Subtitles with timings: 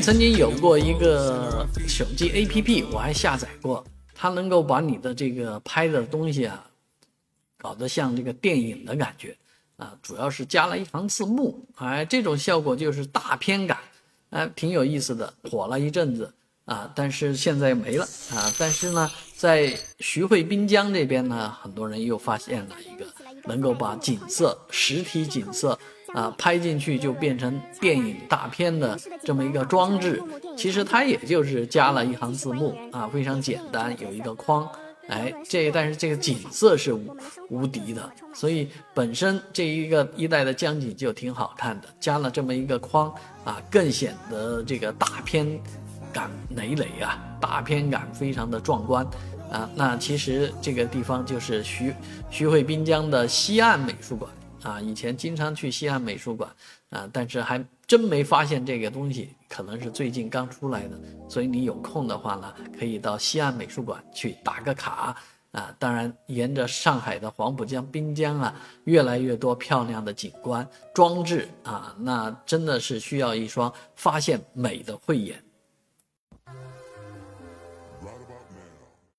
[0.00, 6.66] 曾经有过一个手机 APP，我还下载过，它能够把你的这个拍的东西啊，
[7.58, 9.36] 搞得像这个电影的感觉
[9.76, 13.78] 啊，主要是加了一行字幕，哎，这种效果就是大片感，
[14.30, 16.32] 哎，挺有意思的，火了一阵子
[16.64, 18.52] 啊，但是现在没了啊。
[18.58, 23.06] 但是呢，在徐汇滨江这边呢，很多人又发现了一个
[23.44, 25.78] 能够把景色、实体景色。
[26.14, 30.22] 啊，拍进去就变成电影大片的这么一个装置，
[30.56, 34.66] 其实它也就是加了一行字幕啊，非常简单，有一个框，
[35.08, 37.16] 哎，这但是这个景色是无
[37.50, 43.12] 无敌的，所以本身这一个一代的江景就挺好看的，加了这么一个框
[43.44, 45.60] 啊，更显得这个大片
[46.12, 49.04] 感累累啊，大片感非常的壮观
[49.50, 49.68] 啊。
[49.74, 51.92] 那其实这个地方就是徐
[52.30, 54.30] 徐汇滨江的西岸美术馆。
[54.64, 56.50] 啊，以前经常去西安美术馆，
[56.88, 60.98] 啊，但是还真没发现这个东西，可能是最近刚出来的。
[61.28, 65.14] 所以你有空的话呢，可以到西安美术馆去打个卡，
[65.52, 75.43] 啊，当然沿着上海的黄浦江、滨江啊，越来越多漂亮的景观装置啊，那真的是需要一双发现美的慧眼。